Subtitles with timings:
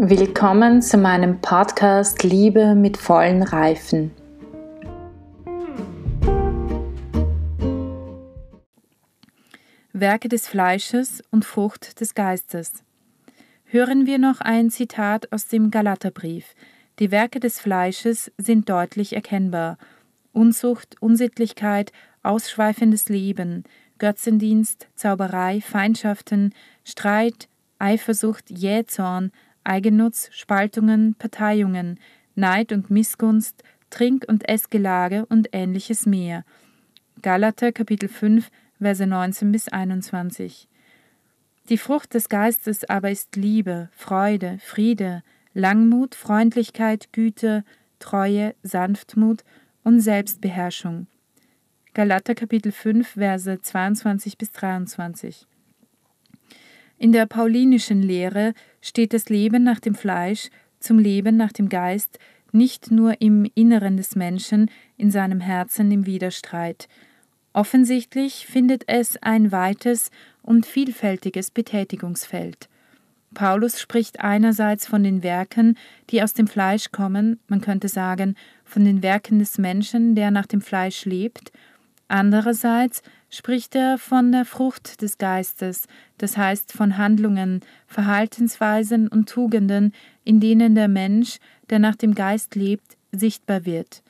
[0.00, 4.12] Willkommen zu meinem Podcast Liebe mit vollen Reifen.
[9.92, 12.84] Werke des Fleisches und Frucht des Geistes.
[13.64, 16.54] Hören wir noch ein Zitat aus dem Galaterbrief.
[17.00, 19.78] Die Werke des Fleisches sind deutlich erkennbar.
[20.32, 21.90] Unzucht, Unsittlichkeit,
[22.22, 23.64] ausschweifendes Leben,
[23.98, 26.54] Götzendienst, Zauberei, Feindschaften,
[26.84, 27.48] Streit,
[27.80, 29.32] Eifersucht, Jähzorn,
[29.68, 32.00] Eigennutz, Spaltungen, Parteiungen,
[32.34, 36.44] Neid und Missgunst, Trink- und Essgelage und ähnliches mehr.
[37.22, 38.50] Galater Kapitel 5,
[38.80, 40.68] Verse 19 bis 21.
[41.68, 45.22] Die Frucht des Geistes aber ist Liebe, Freude, Friede,
[45.52, 47.64] Langmut, Freundlichkeit, Güte,
[47.98, 49.44] Treue, Sanftmut
[49.84, 51.08] und Selbstbeherrschung.
[51.92, 55.46] Galater Kapitel 5, Verse 22 bis 23.
[56.96, 62.18] In der paulinischen Lehre steht das Leben nach dem Fleisch zum Leben nach dem Geist
[62.52, 66.88] nicht nur im Inneren des Menschen, in seinem Herzen im Widerstreit.
[67.52, 70.10] Offensichtlich findet es ein weites
[70.42, 72.68] und vielfältiges Betätigungsfeld.
[73.34, 75.76] Paulus spricht einerseits von den Werken,
[76.10, 80.46] die aus dem Fleisch kommen, man könnte sagen, von den Werken des Menschen, der nach
[80.46, 81.52] dem Fleisch lebt,
[82.08, 89.92] andererseits spricht er von der Frucht des Geistes, das heißt von Handlungen, Verhaltensweisen und Tugenden,
[90.24, 91.38] in denen der Mensch,
[91.70, 94.02] der nach dem Geist lebt, sichtbar wird.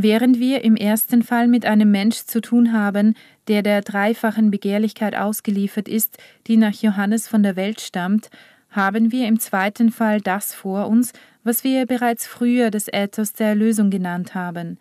[0.00, 3.14] Während wir im ersten Fall mit einem Mensch zu tun haben,
[3.48, 8.30] der der dreifachen Begehrlichkeit ausgeliefert ist, die nach Johannes von der Welt stammt,
[8.70, 13.48] haben wir im zweiten Fall das vor uns, was wir bereits früher das Ethos der
[13.48, 14.78] Erlösung genannt haben.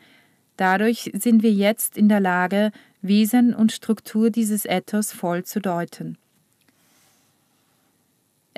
[0.57, 6.17] Dadurch sind wir jetzt in der Lage, Wesen und Struktur dieses Ethos voll zu deuten.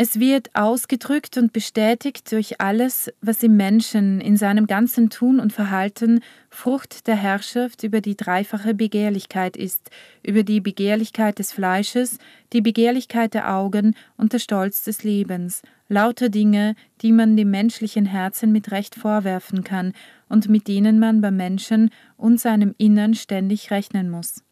[0.02, 5.52] Es wird ausgedrückt und bestätigt durch alles, was im Menschen in seinem ganzen Tun und
[5.52, 9.92] Verhalten Frucht der Herrschaft über die dreifache Begehrlichkeit ist,
[10.23, 12.17] über die Begehrlichkeit des Fleisches,
[12.54, 18.05] die Begehrlichkeit der Augen und der Stolz des Lebens, lauter Dinge, die man dem menschlichen
[18.05, 19.94] Herzen mit Recht vorwerfen kann
[20.30, 24.44] und mit denen man beim Menschen und seinem Innern ständig rechnen muss.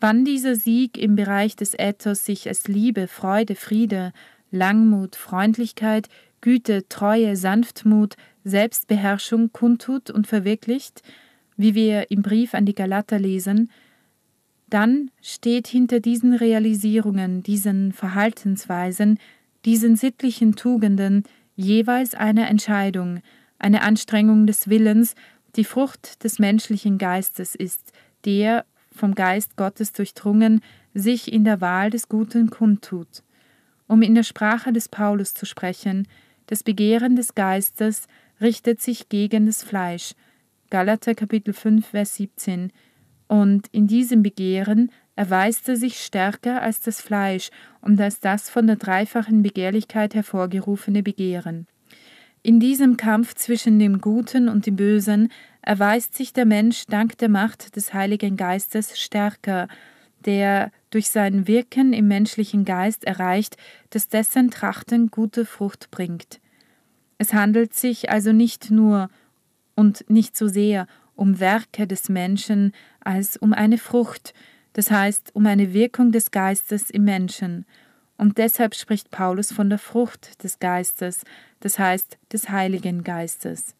[0.00, 4.12] Wann dieser Sieg im Bereich des Ethos sich als Liebe, Freude, Friede,
[4.50, 6.08] Langmut, Freundlichkeit,
[6.40, 11.02] Güte, Treue, Sanftmut, Selbstbeherrschung kundtut und verwirklicht,
[11.56, 13.70] wie wir im Brief an die Galater lesen,
[14.70, 19.18] dann steht hinter diesen Realisierungen, diesen Verhaltensweisen,
[19.64, 21.24] diesen sittlichen Tugenden
[21.56, 23.20] jeweils eine Entscheidung,
[23.58, 25.14] eine Anstrengung des Willens,
[25.56, 27.92] die Frucht des menschlichen Geistes ist,
[28.24, 30.60] der, vom Geist Gottes durchdrungen,
[30.94, 33.22] sich in der Wahl des Guten kundtut.
[33.86, 36.06] Um in der Sprache des Paulus zu sprechen,
[36.46, 38.06] das Begehren des Geistes
[38.40, 40.14] richtet sich gegen das Fleisch.
[40.70, 42.72] Galater Kapitel 5, Vers 17.
[43.26, 48.68] Und in diesem Begehren erweist er sich stärker als das Fleisch und als das von
[48.68, 51.66] der dreifachen Begehrlichkeit hervorgerufene Begehren.
[52.44, 57.28] In diesem Kampf zwischen dem Guten und dem Bösen erweist sich der Mensch dank der
[57.28, 59.66] Macht des Heiligen Geistes stärker,
[60.24, 63.56] der durch sein Wirken im menschlichen Geist erreicht,
[63.90, 66.38] dass dessen Trachten gute Frucht bringt.
[67.18, 69.10] Es handelt sich also nicht nur
[69.74, 70.86] und nicht so sehr
[71.16, 74.32] um Werke des Menschen als um eine Frucht,
[74.78, 77.66] das heißt um eine Wirkung des Geistes im Menschen.
[78.16, 81.24] Und deshalb spricht Paulus von der Frucht des Geistes,
[81.58, 83.74] das heißt des Heiligen Geistes.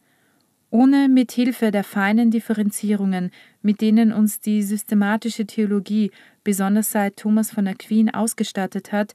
[0.71, 3.31] Ohne mit Hilfe der feinen Differenzierungen,
[3.63, 6.11] mit denen uns die systematische Theologie,
[6.43, 9.15] besonders seit Thomas von Aquin, ausgestattet hat,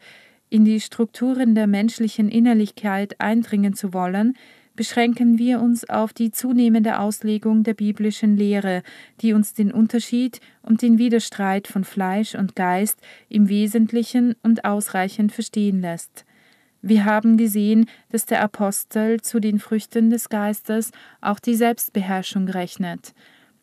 [0.50, 4.38] in die Strukturen der menschlichen Innerlichkeit eindringen zu wollen,
[4.76, 8.84] beschränken wir uns auf die zunehmende Auslegung der biblischen Lehre,
[9.22, 15.32] die uns den Unterschied und den Widerstreit von Fleisch und Geist im Wesentlichen und ausreichend
[15.32, 16.26] verstehen lässt.
[16.82, 20.92] Wir haben gesehen, dass der Apostel zu den Früchten des Geistes
[21.22, 23.14] auch die Selbstbeherrschung rechnet.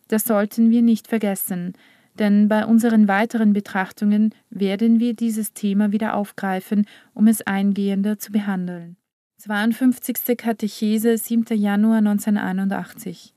[0.07, 1.73] Das sollten wir nicht vergessen,
[2.17, 8.31] denn bei unseren weiteren Betrachtungen werden wir dieses Thema wieder aufgreifen, um es eingehender zu
[8.31, 8.97] behandeln.
[9.41, 10.37] 52.
[10.37, 11.57] Katechese, 7.
[11.57, 13.33] Januar 1981.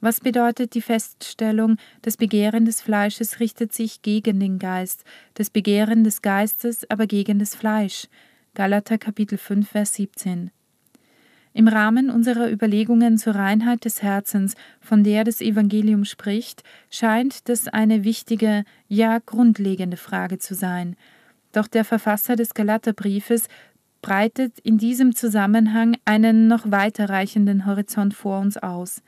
[0.00, 5.04] Was bedeutet die Feststellung, das Begehren des Fleisches richtet sich gegen den Geist,
[5.34, 8.08] das Begehren des Geistes aber gegen das Fleisch?
[8.54, 10.50] Galater Kapitel 5, Vers 17.
[11.52, 17.68] Im Rahmen unserer Überlegungen zur Reinheit des Herzens, von der das Evangelium spricht, scheint das
[17.68, 20.96] eine wichtige, ja grundlegende Frage zu sein.
[21.52, 23.48] Doch der Verfasser des Galaterbriefes
[24.02, 29.02] breitet in diesem Zusammenhang einen noch weiterreichenden Horizont vor uns aus.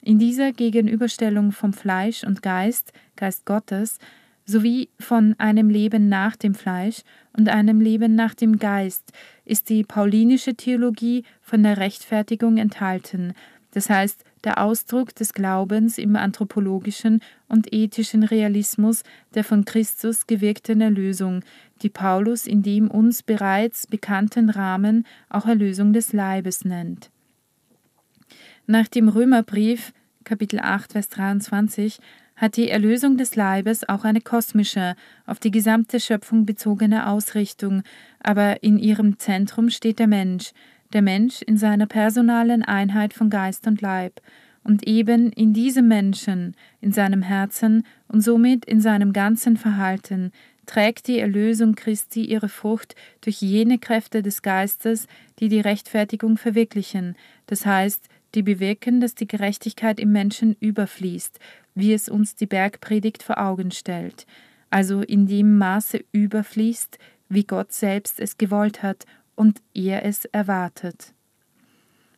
[0.00, 3.98] In dieser Gegenüberstellung vom Fleisch und Geist, Geist Gottes,
[4.46, 7.02] sowie von einem Leben nach dem Fleisch
[7.36, 9.12] und einem Leben nach dem Geist
[9.44, 13.34] ist die paulinische Theologie von der Rechtfertigung enthalten,
[13.72, 19.02] das heißt der Ausdruck des Glaubens im anthropologischen und ethischen Realismus
[19.34, 21.42] der von Christus gewirkten Erlösung,
[21.82, 27.10] die Paulus in dem uns bereits bekannten Rahmen auch Erlösung des Leibes nennt.
[28.66, 29.92] Nach dem Römerbrief
[30.24, 32.00] Kapitel 8 Vers 23
[32.34, 34.94] hat die Erlösung des Leibes auch eine kosmische,
[35.24, 37.82] auf die gesamte Schöpfung bezogene Ausrichtung,
[38.20, 40.52] aber in ihrem Zentrum steht der Mensch,
[40.92, 44.20] der Mensch in seiner personalen Einheit von Geist und Leib,
[44.66, 50.32] und eben in diesem Menschen, in seinem Herzen und somit in seinem ganzen Verhalten
[50.66, 55.06] trägt die Erlösung Christi ihre Frucht durch jene Kräfte des Geistes,
[55.38, 57.14] die die Rechtfertigung verwirklichen,
[57.46, 61.38] das heißt, die bewirken, dass die Gerechtigkeit im Menschen überfließt,
[61.76, 64.26] wie es uns die Bergpredigt vor Augen stellt,
[64.68, 66.98] also in dem Maße überfließt,
[67.28, 69.04] wie Gott selbst es gewollt hat
[69.36, 71.14] und er es erwartet.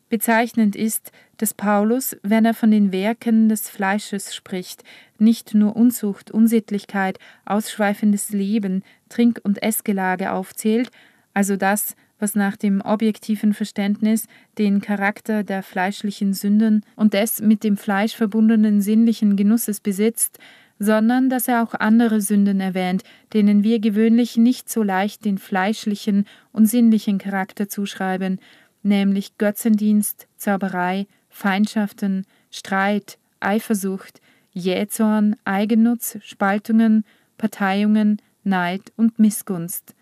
[0.09, 4.83] Bezeichnend ist, dass Paulus, wenn er von den Werken des Fleisches spricht,
[5.19, 10.89] nicht nur Unzucht, Unsittlichkeit, ausschweifendes Leben, Trink- und Essgelage aufzählt,
[11.33, 14.25] also das, was nach dem objektiven Verständnis
[14.57, 20.39] den Charakter der fleischlichen Sünden und des mit dem Fleisch verbundenen sinnlichen Genusses besitzt,
[20.79, 23.03] sondern dass er auch andere Sünden erwähnt,
[23.33, 28.39] denen wir gewöhnlich nicht so leicht den fleischlichen und sinnlichen Charakter zuschreiben,
[28.83, 34.21] nämlich Götzendienst, Zauberei, Feindschaften, Streit, Eifersucht,
[34.51, 37.05] Jähzorn, Eigennutz, Spaltungen,
[37.37, 39.95] Parteiungen, Neid und Missgunst.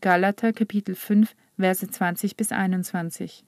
[0.00, 3.44] Galater Kapitel 5 Verse 20 bis 21.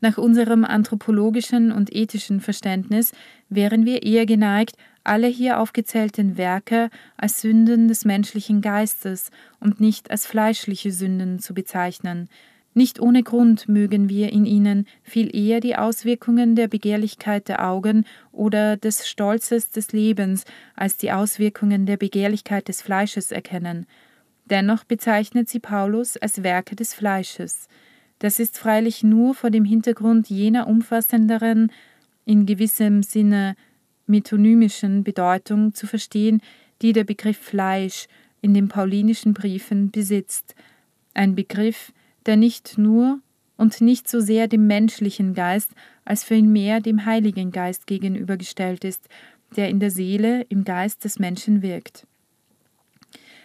[0.00, 3.12] Nach unserem anthropologischen und ethischen Verständnis
[3.48, 9.30] wären wir eher geneigt, alle hier aufgezählten Werke als Sünden des menschlichen Geistes
[9.60, 12.28] und nicht als fleischliche Sünden zu bezeichnen.
[12.74, 18.06] Nicht ohne Grund mögen wir in ihnen viel eher die Auswirkungen der Begehrlichkeit der Augen
[18.30, 23.86] oder des Stolzes des Lebens als die Auswirkungen der Begehrlichkeit des Fleisches erkennen.
[24.46, 27.68] Dennoch bezeichnet sie Paulus als Werke des Fleisches.
[28.18, 31.70] Das ist freilich nur vor dem Hintergrund jener umfassenderen,
[32.24, 33.54] in gewissem Sinne
[34.06, 36.40] metonymischen Bedeutung zu verstehen,
[36.80, 38.06] die der Begriff Fleisch
[38.40, 40.54] in den paulinischen Briefen besitzt.
[41.14, 41.92] Ein Begriff,
[42.26, 43.20] der nicht nur
[43.56, 45.70] und nicht so sehr dem menschlichen Geist
[46.04, 49.08] als vielmehr dem Heiligen Geist gegenübergestellt ist,
[49.56, 52.06] der in der Seele, im Geist des Menschen wirkt.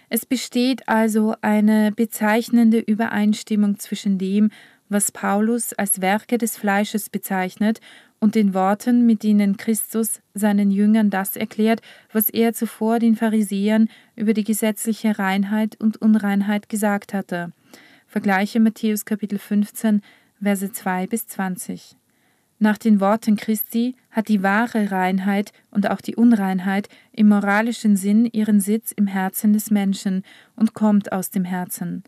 [0.10, 4.52] Es besteht also eine bezeichnende Übereinstimmung zwischen dem,
[4.90, 7.82] was Paulus als Werke des Fleisches bezeichnet,
[8.20, 11.82] und den Worten, mit denen Christus seinen Jüngern das erklärt,
[12.12, 17.52] was er zuvor den Pharisäern über die gesetzliche Reinheit und Unreinheit gesagt hatte.
[18.18, 20.02] Vergleiche Matthäus Kapitel 15,
[20.42, 21.98] Verse 2 bis 20.
[22.58, 28.26] Nach den Worten Christi hat die wahre Reinheit und auch die Unreinheit im moralischen Sinn
[28.26, 30.24] ihren Sitz im Herzen des Menschen
[30.56, 32.04] und kommt aus dem Herzen.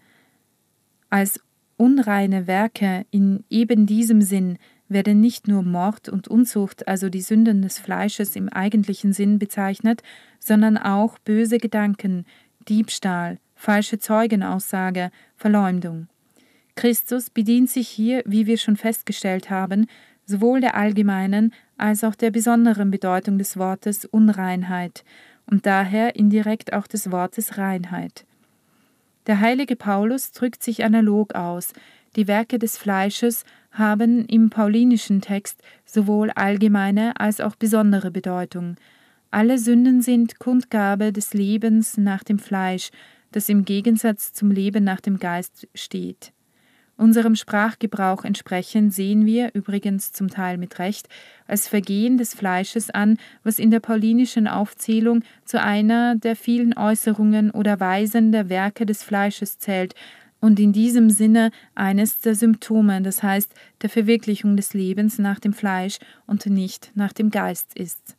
[1.11, 1.39] Als
[1.77, 7.61] unreine Werke in eben diesem Sinn werden nicht nur Mord und Unzucht, also die Sünden
[7.61, 10.01] des Fleisches im eigentlichen Sinn bezeichnet,
[10.39, 12.25] sondern auch böse Gedanken,
[12.67, 16.07] Diebstahl, falsche Zeugenaussage, Verleumdung.
[16.75, 19.87] Christus bedient sich hier, wie wir schon festgestellt haben,
[20.25, 25.03] sowohl der allgemeinen als auch der besonderen Bedeutung des Wortes Unreinheit
[25.45, 28.25] und daher indirekt auch des Wortes Reinheit.
[29.27, 31.73] Der heilige Paulus drückt sich analog aus,
[32.15, 38.77] die Werke des Fleisches haben im paulinischen Text sowohl allgemeine als auch besondere Bedeutung.
[39.31, 42.89] Alle Sünden sind Kundgabe des Lebens nach dem Fleisch,
[43.31, 46.33] das im Gegensatz zum Leben nach dem Geist steht.
[46.97, 51.07] Unserem Sprachgebrauch entsprechend sehen wir, übrigens zum Teil mit Recht,
[51.47, 57.51] als Vergehen des Fleisches an, was in der paulinischen Aufzählung zu einer der vielen Äußerungen
[57.51, 59.93] oder Weisen der Werke des Fleisches zählt
[60.41, 65.53] und in diesem Sinne eines der Symptome, das heißt der Verwirklichung des Lebens nach dem
[65.53, 68.18] Fleisch und nicht nach dem Geist ist.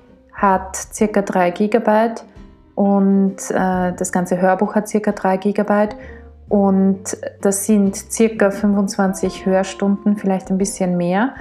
[0.41, 1.21] hat ca.
[1.21, 2.15] 3 GB
[2.73, 5.11] und äh, das ganze Hörbuch hat ca.
[5.11, 5.89] 3 GB
[6.49, 7.03] und
[7.41, 8.49] das sind ca.
[8.49, 11.35] 25 Hörstunden, vielleicht ein bisschen mehr.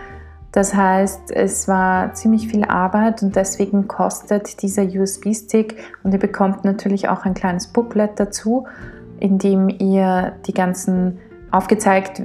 [0.52, 6.64] Das heißt, es war ziemlich viel Arbeit und deswegen kostet dieser USB-Stick und ihr bekommt
[6.64, 8.66] natürlich auch ein kleines Booklet dazu,
[9.20, 11.18] in dem ihr die ganzen
[11.52, 12.22] aufgezeigt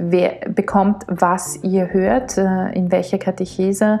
[0.54, 4.00] bekommt, was ihr hört, äh, in welcher Katechese